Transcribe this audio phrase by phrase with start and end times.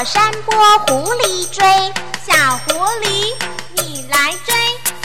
[0.00, 0.54] 过山坡，
[0.86, 1.62] 狐狸追。
[2.24, 2.32] 小
[2.64, 2.72] 狐
[3.04, 3.36] 狸，
[3.76, 4.54] 你来追，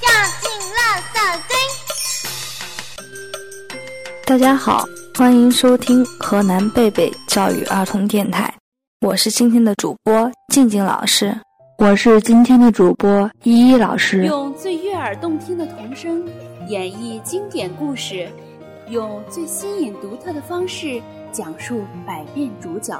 [0.00, 0.08] 掉
[0.40, 0.78] 进垃
[1.12, 1.14] 圾
[1.48, 1.58] 堆。
[4.24, 4.84] 大家好，
[5.18, 8.54] 欢迎收听河南贝贝教育儿童电台，
[9.00, 11.36] 我是今天的主播静静老师，
[11.78, 14.24] 我是今天的主播依依老师。
[14.24, 16.24] 用最悦耳动听的童声
[16.68, 18.30] 演绎经典故事，
[18.90, 22.96] 用最新颖独特的方式讲述百变主角。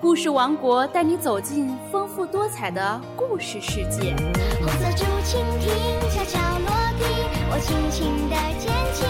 [0.00, 4.16] 故事王国带你走进丰富多彩的故事世界。
[4.58, 5.70] 红色竹蜻蜓
[6.10, 7.04] 悄悄落地，
[7.50, 9.04] 我轻轻的捡起，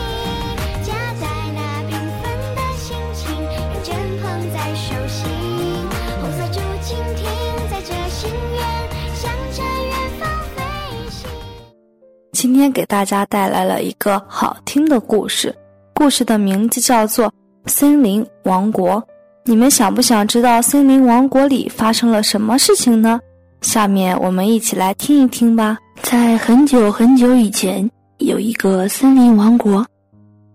[0.82, 5.30] 夹在那缤纷的心情，认真捧在手心。
[6.20, 7.22] 红色竹蜻蜓
[7.70, 8.60] 载着心愿，
[9.14, 10.60] 向着远方飞
[11.08, 11.30] 行。
[12.32, 15.56] 今天给大家带来了一个好听的故事，
[15.94, 17.28] 故事的名字叫做
[17.66, 18.94] 《森林王国》。
[19.44, 23.18] 你们想不想知道森林王国里发生了什么事情呢？
[23.62, 25.78] 下面我们一起来听一听吧。
[26.02, 29.84] 在很久很久以前，有一个森林王国，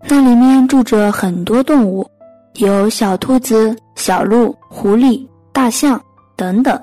[0.08, 2.08] 那里面住着很多动物，
[2.55, 5.99] 有小兔子、小鹿、狐狸、大象
[6.36, 6.80] 等等，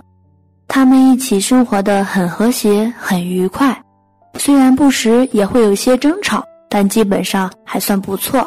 [0.67, 3.81] 它们一起生活的很和谐、很愉快。
[4.39, 8.47] 虽然不时也会有些争吵，但基本上还算不错。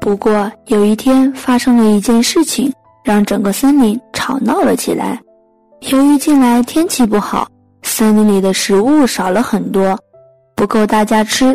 [0.00, 2.72] 不过有一天发生了一件事情。
[3.04, 5.20] 让整个森林吵闹了起来。
[5.90, 7.46] 由于近来天气不好，
[7.82, 9.96] 森林里的食物少了很多，
[10.56, 11.54] 不够大家吃。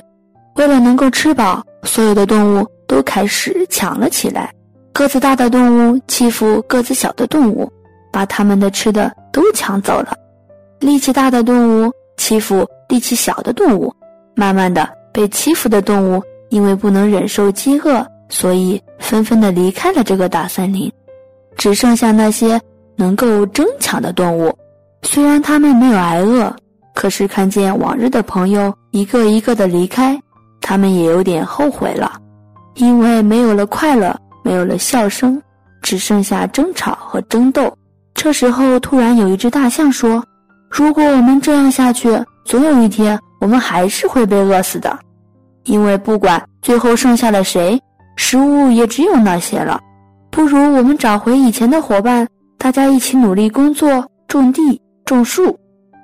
[0.55, 4.53] 为了能够吃饱，所有的动物都开始抢了起来。
[4.93, 7.71] 个子大的动物欺负个子小的动物，
[8.11, 10.13] 把它们的吃的都抢走了。
[10.79, 13.91] 力气大的动物欺负力气小的动物，
[14.35, 20.91] 慢慢的，被欺负的动物因为不能忍受饥饿，所以纷纷的离开了这个大森林。
[21.59, 22.57] 只剩下那些
[22.95, 24.57] 能够争抢的动物，
[25.01, 26.55] 虽然他们没有挨饿，
[26.95, 30.17] 可是看见往日的朋友一个一个的离开，
[30.61, 32.13] 他们也有点后悔了，
[32.75, 35.41] 因为没有了快乐，没有了笑声，
[35.81, 37.77] 只剩下争吵和争斗。
[38.13, 40.23] 这时候，突然有一只大象说
[40.71, 44.97] ：“如果我们这样下去，总有一天我们还是会被饿死的，
[45.65, 47.77] 因为不管最后剩下了谁，
[48.15, 49.77] 食物也只有那些了。”
[50.31, 55.57] 不如我们找回以前的伙伴，大家一起努力工作，种地、种树，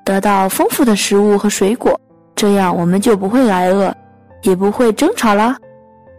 [0.03, 1.99] 得到丰富的食物和水果，
[2.35, 3.93] 这样我们就不会挨饿，
[4.41, 5.55] 也不会争吵了。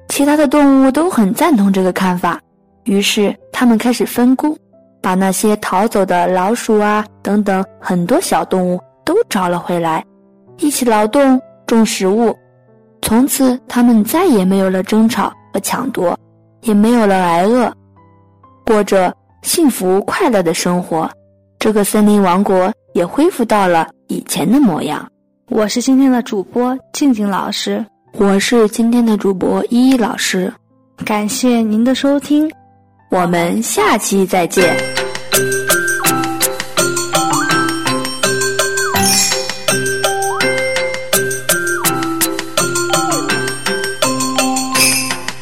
[0.09, 2.41] 其他的动物都很赞同这个看法，
[2.85, 4.57] 于是他们开始分工，
[5.03, 10.03] 把那些逃走的老鼠啊等等很多小动物都找了回来，
[10.59, 12.35] 一起劳动种食物。
[13.03, 16.17] 从此，他们再也没有了争吵和抢夺，
[16.63, 17.71] 也没有了挨饿。
[18.67, 21.09] 过着幸福快乐的生活，
[21.57, 25.09] 这个森林王国也恢复到了以前的模样。
[25.49, 30.53] 我是今天的主播静静老师，我是今天的主播依依老师，
[31.05, 32.51] 感谢您的收听，
[33.09, 34.77] 我们下期再见。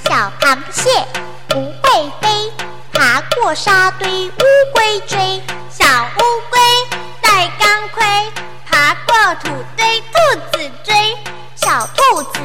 [0.05, 0.91] 小螃蟹
[3.45, 5.19] 过沙堆，乌龟追。
[5.69, 5.85] 小
[6.17, 6.59] 乌龟
[7.21, 8.03] 戴钢盔，
[8.67, 11.15] 爬过土堆，兔子追。
[11.55, 12.41] 小兔子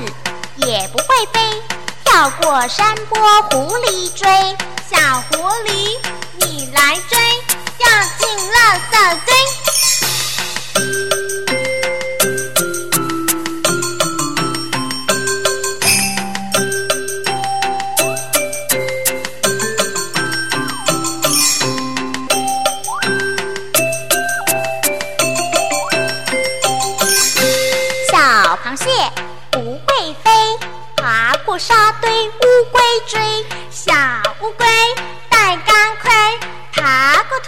[0.57, 1.63] 也不会飞，
[2.03, 4.27] 跳过山坡，狐狸追。
[4.91, 5.37] 小狐
[5.69, 5.97] 狸，
[6.41, 7.17] 你来追，
[7.77, 9.28] 掉进垃圾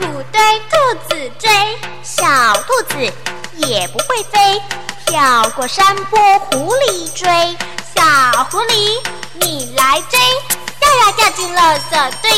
[0.02, 0.76] 土堆，兔
[1.08, 1.50] 子追。
[2.04, 2.26] 小
[2.64, 3.14] 兔子
[3.68, 4.62] 也不会飞，
[5.06, 7.28] 跳过山坡，狐狸追。
[7.96, 9.00] 小狐狸，
[9.36, 10.20] 你来追，
[10.80, 12.32] 掉呀掉进垃圾堆。